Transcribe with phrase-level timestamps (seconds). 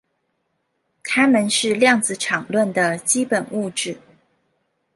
[1.03, 3.99] 它们是量子场论的基本物质。